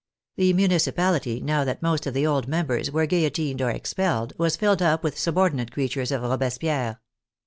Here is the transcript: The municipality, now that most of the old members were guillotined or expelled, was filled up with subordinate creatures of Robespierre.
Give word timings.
The 0.35 0.53
municipality, 0.53 1.39
now 1.41 1.63
that 1.63 1.83
most 1.83 2.07
of 2.07 2.15
the 2.15 2.25
old 2.25 2.47
members 2.47 2.89
were 2.89 3.05
guillotined 3.05 3.61
or 3.61 3.69
expelled, 3.69 4.33
was 4.35 4.55
filled 4.55 4.81
up 4.81 5.03
with 5.03 5.15
subordinate 5.15 5.71
creatures 5.71 6.11
of 6.11 6.23
Robespierre. 6.23 6.99